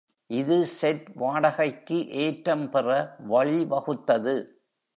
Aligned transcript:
இது 0.29 0.65
செட் 0.65 1.07
வாடகைக்கு 1.15 2.07
ஏற்றம் 2.07 2.69
பெற 2.69 2.87
வழிவகுத்தது. 3.29 4.35